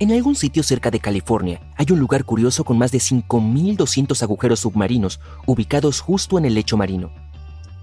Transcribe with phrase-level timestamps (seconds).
[0.00, 4.60] En algún sitio cerca de California hay un lugar curioso con más de 5.200 agujeros
[4.60, 7.12] submarinos ubicados justo en el lecho marino.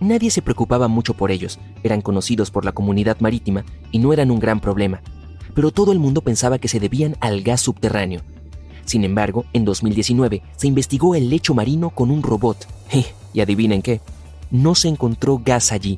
[0.01, 4.29] Nadie se preocupaba mucho por ellos, eran conocidos por la comunidad marítima y no eran
[4.29, 5.01] un gran problema,
[5.53, 8.21] pero todo el mundo pensaba que se debían al gas subterráneo.
[8.83, 12.67] Sin embargo, en 2019 se investigó el lecho marino con un robot.
[13.33, 14.01] y adivinen qué,
[14.49, 15.97] no se encontró gas allí,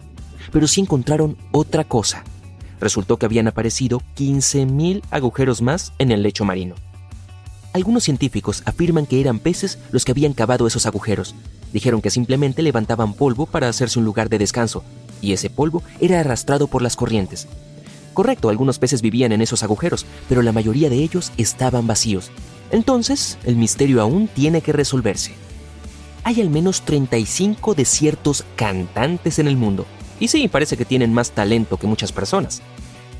[0.51, 2.23] pero sí encontraron otra cosa
[2.83, 6.75] resultó que habían aparecido 15.000 agujeros más en el lecho marino.
[7.73, 11.33] Algunos científicos afirman que eran peces los que habían cavado esos agujeros.
[11.71, 14.83] Dijeron que simplemente levantaban polvo para hacerse un lugar de descanso,
[15.21, 17.47] y ese polvo era arrastrado por las corrientes.
[18.13, 22.29] Correcto, algunos peces vivían en esos agujeros, pero la mayoría de ellos estaban vacíos.
[22.69, 25.33] Entonces, el misterio aún tiene que resolverse.
[26.23, 29.87] Hay al menos 35 desiertos cantantes en el mundo,
[30.19, 32.61] y sí, parece que tienen más talento que muchas personas.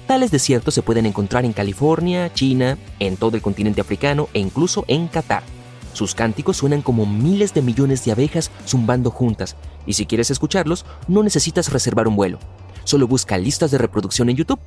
[0.07, 4.83] Tales desiertos se pueden encontrar en California, China, en todo el continente africano e incluso
[4.87, 5.43] en Qatar.
[5.93, 9.55] Sus cánticos suenan como miles de millones de abejas zumbando juntas,
[9.85, 12.39] y si quieres escucharlos, no necesitas reservar un vuelo.
[12.83, 14.59] Solo busca listas de reproducción en YouTube.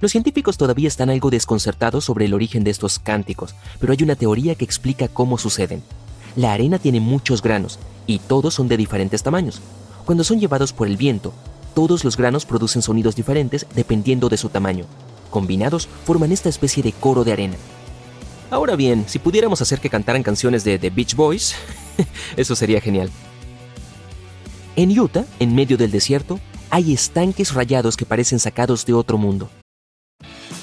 [0.00, 4.16] Los científicos todavía están algo desconcertados sobre el origen de estos cánticos, pero hay una
[4.16, 5.82] teoría que explica cómo suceden.
[6.36, 9.62] La arena tiene muchos granos, y todos son de diferentes tamaños.
[10.08, 11.34] Cuando son llevados por el viento,
[11.74, 14.86] todos los granos producen sonidos diferentes dependiendo de su tamaño.
[15.28, 17.56] Combinados forman esta especie de coro de arena.
[18.50, 21.54] Ahora bien, si pudiéramos hacer que cantaran canciones de The Beach Boys,
[22.38, 23.10] eso sería genial.
[24.76, 26.40] En Utah, en medio del desierto,
[26.70, 29.50] hay estanques rayados que parecen sacados de otro mundo.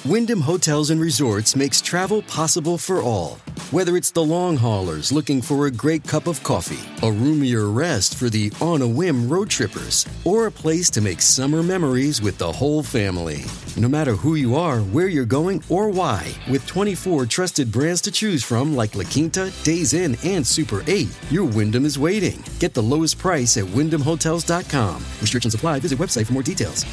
[0.06, 3.38] Wyndham Hotels and Resorts makes travel possible for all.
[3.72, 8.14] Whether it's the long haulers looking for a great cup of coffee, a roomier rest
[8.14, 12.38] for the on a whim road trippers, or a place to make summer memories with
[12.38, 13.44] the whole family.
[13.76, 18.12] No matter who you are, where you're going, or why, with 24 trusted brands to
[18.12, 22.44] choose from like La Quinta, Days Inn, and Super 8, your Wyndham is waiting.
[22.60, 24.98] Get the lowest price at wyndhamhotels.com.
[25.20, 25.80] Restrictions apply.
[25.80, 26.86] Visit website for more details.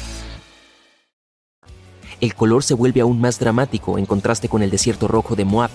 [2.19, 5.69] El color se vuelve aún más dramático en contraste con el desierto rojo de Moab.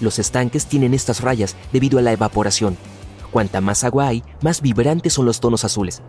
[0.00, 2.76] Los estanques tienen estas rayas debido a la evaporación.
[3.30, 6.02] Cuanta más agua hay, más vibrantes son los tonos azules.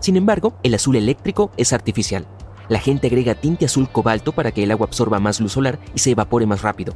[0.00, 2.26] Sin embargo, el azul eléctrico es artificial.
[2.68, 5.98] La gente agrega tinte azul cobalto para que el agua absorba más luz solar y
[5.98, 6.94] se evapore más rápido.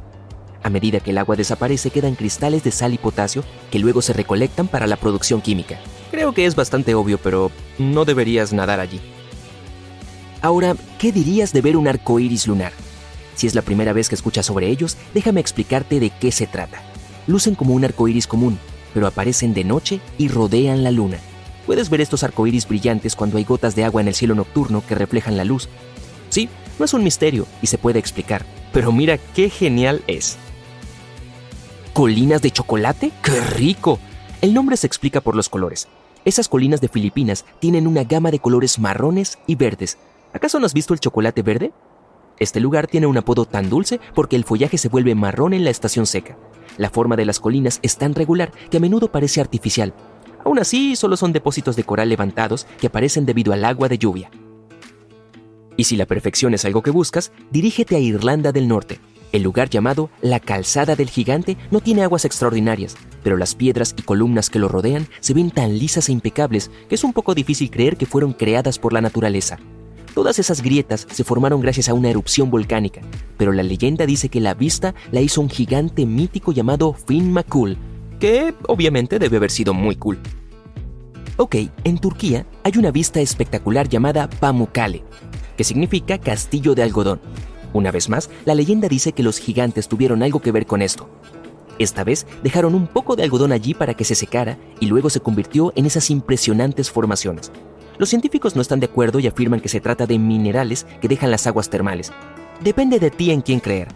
[0.63, 4.13] A medida que el agua desaparece quedan cristales de sal y potasio que luego se
[4.13, 5.79] recolectan para la producción química.
[6.11, 8.99] Creo que es bastante obvio, pero no deberías nadar allí.
[10.41, 12.73] Ahora, ¿qué dirías de ver un arco iris lunar?
[13.37, 16.81] Si es la primera vez que escuchas sobre ellos, déjame explicarte de qué se trata.
[17.27, 18.57] Lucen como un arco iris común,
[18.95, 21.19] pero aparecen de noche y rodean la luna.
[21.67, 24.95] Puedes ver estos arcoíris brillantes cuando hay gotas de agua en el cielo nocturno que
[24.95, 25.69] reflejan la luz.
[26.29, 26.49] Sí,
[26.79, 28.43] no es un misterio y se puede explicar,
[28.73, 30.37] pero mira qué genial es.
[31.93, 33.11] ¿Colinas de chocolate?
[33.21, 33.99] ¡Qué rico!
[34.41, 35.87] El nombre se explica por los colores.
[36.25, 39.99] Esas colinas de Filipinas tienen una gama de colores marrones y verdes,
[40.33, 41.71] ¿Acaso no has visto el chocolate verde?
[42.39, 45.71] Este lugar tiene un apodo tan dulce porque el follaje se vuelve marrón en la
[45.71, 46.37] estación seca.
[46.77, 49.93] La forma de las colinas es tan regular que a menudo parece artificial.
[50.45, 54.29] Aún así, solo son depósitos de coral levantados que aparecen debido al agua de lluvia.
[55.75, 58.99] Y si la perfección es algo que buscas, dirígete a Irlanda del Norte.
[59.31, 64.01] El lugar llamado la Calzada del Gigante no tiene aguas extraordinarias, pero las piedras y
[64.03, 67.69] columnas que lo rodean se ven tan lisas e impecables que es un poco difícil
[67.69, 69.59] creer que fueron creadas por la naturaleza.
[70.17, 73.01] Todas esas grietas se formaron gracias a una erupción volcánica,
[73.37, 77.77] pero la leyenda dice que la vista la hizo un gigante mítico llamado Finn McCool,
[78.19, 80.17] que obviamente debe haber sido muy cool.
[81.37, 85.03] Ok, en Turquía hay una vista espectacular llamada Pamukkale,
[85.55, 87.21] que significa castillo de algodón.
[87.73, 91.07] Una vez más, la leyenda dice que los gigantes tuvieron algo que ver con esto.
[91.77, 95.19] Esta vez dejaron un poco de algodón allí para que se secara y luego se
[95.19, 97.51] convirtió en esas impresionantes formaciones.
[97.97, 101.31] Los científicos no están de acuerdo y afirman que se trata de minerales que dejan
[101.31, 102.11] las aguas termales.
[102.61, 103.87] Depende de ti en quién creer.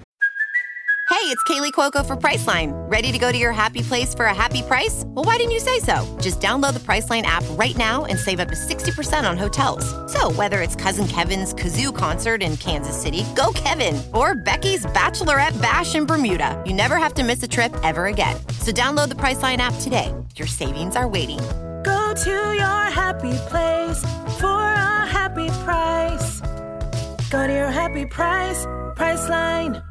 [1.12, 2.72] Hey, it's Kaylee Cuoco for Priceline.
[2.90, 5.04] Ready to go to your happy place for a happy price?
[5.08, 6.18] Well, why didn't you say so?
[6.20, 9.86] Just download the Priceline app right now and save up to 60% on hotels.
[10.12, 15.62] So, whether it's Cousin Kevin's Kazoo concert in Kansas City, go Kevin, or Becky's Bachelorette
[15.62, 18.36] Bash in Bermuda, you never have to miss a trip ever again.
[18.60, 20.12] So, download the Priceline app today.
[20.38, 21.40] Your savings are waiting.
[22.12, 24.02] To your happy place
[24.38, 26.42] for a happy price.
[27.32, 28.68] Go to your happy price,
[28.98, 29.82] Priceline.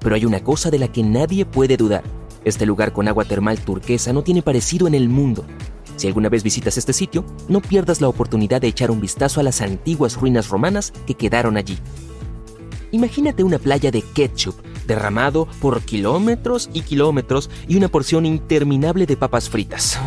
[0.00, 2.02] Pero hay una cosa de la que nadie puede dudar.
[2.46, 5.44] Este lugar con agua termal turquesa no tiene parecido en el mundo.
[5.96, 9.42] Si alguna vez visitas este sitio, no pierdas la oportunidad de echar un vistazo a
[9.42, 11.76] las antiguas ruinas romanas que quedaron allí.
[12.90, 14.54] Imagínate una playa de ketchup
[14.86, 20.00] derramado por kilómetros y kilómetros y una porción interminable de papas fritas.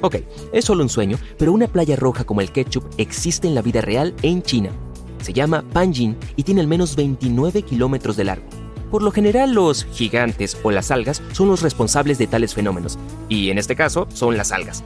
[0.00, 0.16] Ok,
[0.52, 3.80] es solo un sueño, pero una playa roja como el ketchup existe en la vida
[3.80, 4.70] real en China.
[5.20, 8.46] Se llama Panjin y tiene al menos 29 kilómetros de largo.
[8.90, 12.98] Por lo general, los gigantes o las algas son los responsables de tales fenómenos,
[13.28, 14.84] y en este caso son las algas.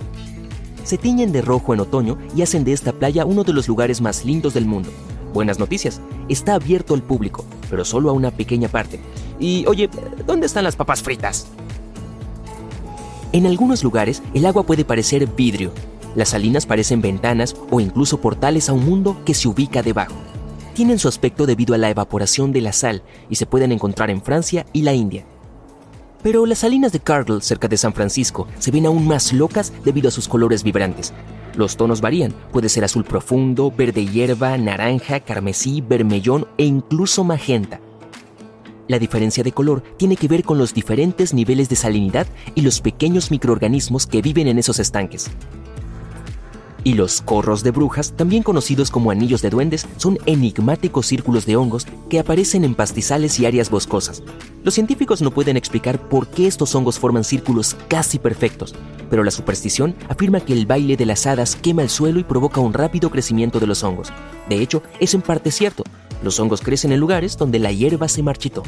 [0.85, 4.01] Se tiñen de rojo en otoño y hacen de esta playa uno de los lugares
[4.01, 4.91] más lindos del mundo.
[5.35, 9.01] Buenas noticias, está abierto al público, pero solo a una pequeña parte.
[9.41, 9.91] Y oye,
[10.25, 11.49] ¿dónde están las papas fritas?
[13.37, 15.71] En algunos lugares el agua puede parecer vidrio,
[16.15, 20.17] las salinas parecen ventanas o incluso portales a un mundo que se ubica debajo
[20.73, 24.23] tienen su aspecto debido a la evaporación de la sal y se pueden encontrar en
[24.23, 25.27] Francia y la India.
[26.23, 30.09] Pero las salinas de Cargill, cerca de San Francisco, se ven aún más locas debido
[30.09, 31.15] a sus colores vibrantes.
[31.56, 37.81] Los tonos varían, puede ser azul profundo, verde hierba, naranja, carmesí, vermellón e incluso magenta.
[38.88, 42.81] La diferencia de color tiene que ver con los diferentes niveles de salinidad y los
[42.81, 45.29] pequeños microorganismos que viven en esos estanques.
[46.85, 51.56] Y los corros de brujas, también conocidos como anillos de duendes, son enigmáticos círculos de
[51.56, 54.23] hongos que aparecen en pastizales y áreas boscosas.
[54.62, 58.73] Los científicos no pueden explicar por qué estos hongos forman círculos casi perfectos,
[59.11, 62.61] pero la superstición afirma que el baile de las hadas quema el suelo y provoca
[62.61, 64.12] un rápido crecimiento de los hongos.
[64.49, 65.83] De hecho, es en parte cierto.
[66.26, 68.64] Los hongos crecen en lugares donde la hierba se marchitó.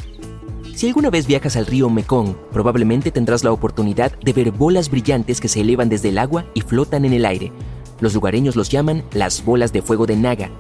[0.76, 5.40] Si alguna vez viajas al río Mekong, probablemente tendrás la oportunidad de ver bolas brillantes
[5.40, 7.50] que se elevan desde el agua y flotan en el aire.
[7.99, 10.50] Los lugareños los llaman las bolas de fuego de Naga.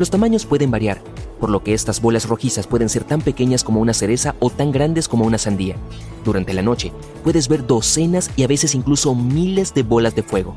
[0.00, 1.00] Los tamaños pueden variar,
[1.38, 4.72] por lo que estas bolas rojizas pueden ser tan pequeñas como una cereza o tan
[4.72, 5.76] grandes como una sandía.
[6.24, 6.90] Durante la noche
[7.22, 10.56] puedes ver docenas y a veces incluso miles de bolas de fuego.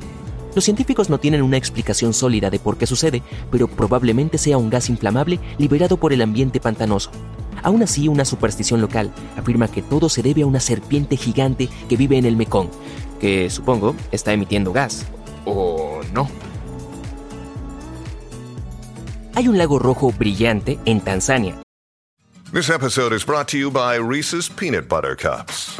[0.54, 4.70] Los científicos no tienen una explicación sólida de por qué sucede, pero probablemente sea un
[4.70, 7.12] gas inflamable liberado por el ambiente pantanoso.
[7.64, 11.98] Aún así, una superstición local afirma que todo se debe a una serpiente gigante que
[11.98, 12.70] vive en el Mekong,
[13.20, 15.06] que supongo está emitiendo gas,
[15.46, 16.30] ¿O no?
[19.36, 21.62] Hay un lago rojo brillante en Tanzania.
[22.54, 25.80] This episode is brought to you by Reese's Peanut Butter Cups.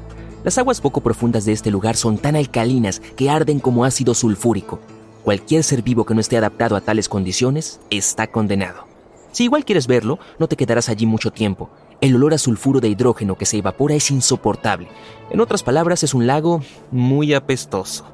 [0.43, 4.79] Las aguas poco profundas de este lugar son tan alcalinas que arden como ácido sulfúrico.
[5.23, 8.87] Cualquier ser vivo que no esté adaptado a tales condiciones está condenado.
[9.31, 11.69] Si igual quieres verlo, no te quedarás allí mucho tiempo.
[12.01, 14.87] El olor a sulfuro de hidrógeno que se evapora es insoportable.
[15.29, 18.05] En otras palabras, es un lago muy apestoso.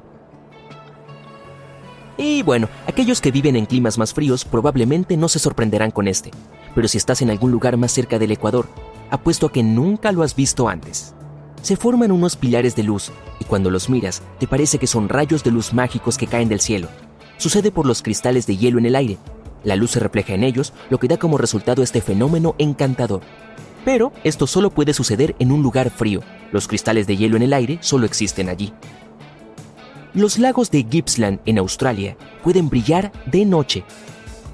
[2.18, 6.30] Y bueno, aquellos que viven en climas más fríos probablemente no se sorprenderán con este.
[6.74, 8.66] Pero si estás en algún lugar más cerca del Ecuador,
[9.08, 11.14] apuesto a que nunca lo has visto antes.
[11.62, 13.10] Se forman unos pilares de luz
[13.40, 16.60] y cuando los miras te parece que son rayos de luz mágicos que caen del
[16.60, 16.88] cielo.
[17.36, 19.18] Sucede por los cristales de hielo en el aire.
[19.64, 23.22] La luz se refleja en ellos, lo que da como resultado este fenómeno encantador.
[23.84, 26.20] Pero esto solo puede suceder en un lugar frío.
[26.52, 28.72] Los cristales de hielo en el aire solo existen allí.
[30.14, 33.84] Los lagos de Gippsland en Australia pueden brillar de noche.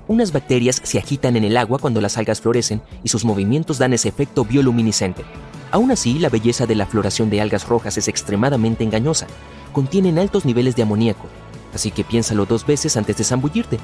[0.08, 3.92] Unas bacterias se agitan en el agua cuando las algas florecen y sus movimientos dan
[3.92, 5.24] ese efecto bioluminiscente.
[5.74, 9.26] Aún así, la belleza de la floración de algas rojas es extremadamente engañosa.
[9.72, 11.26] Contienen altos niveles de amoníaco,
[11.74, 13.80] así que piénsalo dos veces antes de zambullirte.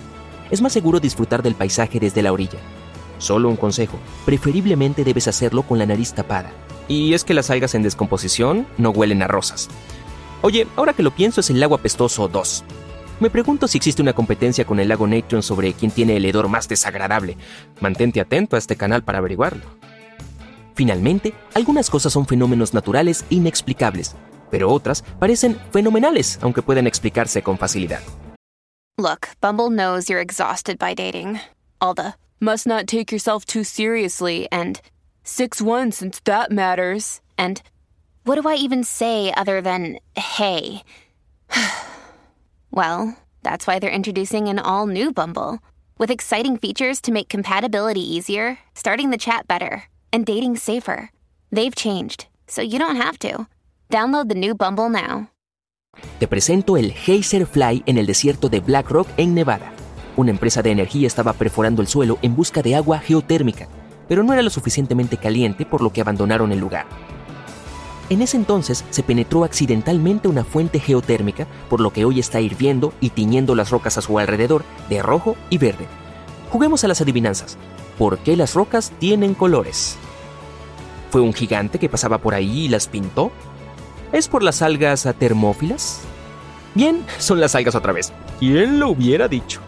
[0.53, 2.61] Es más seguro disfrutar del paisaje desde la orilla.
[3.19, 6.53] Solo un consejo, preferiblemente debes hacerlo con la nariz tapada.
[6.87, 9.69] Y es que las algas en descomposición no huelen a rosas.
[10.43, 12.63] Oye, ahora que lo pienso es el lago apestoso 2.
[13.19, 16.47] Me pregunto si existe una competencia con el lago Natron sobre quién tiene el hedor
[16.47, 17.37] más desagradable.
[17.81, 19.80] Mantente atento a este canal para averiguarlo.
[20.75, 24.15] Finalmente, algunas cosas son fenómenos naturales inexplicables,
[24.51, 28.01] pero otras parecen fenomenales, aunque pueden explicarse con facilidad.
[28.99, 31.41] Look, Bumble knows you're exhausted by dating.
[31.81, 34.81] All the must not take yourself too seriously and
[35.25, 37.21] 6 1 since that matters.
[37.39, 37.63] And
[38.25, 40.83] what do I even say other than hey?
[42.71, 45.61] well, that's why they're introducing an all new Bumble
[45.99, 51.11] with exciting features to make compatibility easier, starting the chat better, and dating safer.
[51.53, 53.47] They've changed, so you don't have to.
[53.91, 55.31] Download the new Bumble now.
[56.19, 59.73] Te presento el Geyser Fly en el desierto de Black Rock en Nevada.
[60.17, 63.69] Una empresa de energía estaba perforando el suelo en busca de agua geotérmica,
[64.09, 66.87] pero no era lo suficientemente caliente por lo que abandonaron el lugar.
[68.11, 72.93] En ese entonces se penetró accidentalmente una fuente geotérmica, por lo que hoy está hirviendo
[73.01, 75.87] y tiñendo las rocas a su alrededor de rojo y verde.
[76.51, 77.57] Juguemos a las adivinanzas.
[78.01, 79.99] ¿Por qué las rocas tienen colores?
[81.11, 83.31] ¿Fue un gigante que pasaba por ahí y las pintó?
[84.11, 86.01] ¿Es por las algas termófilas?
[86.75, 88.11] Bien, son las algas otra vez.
[88.39, 89.61] ¿Quién lo hubiera dicho?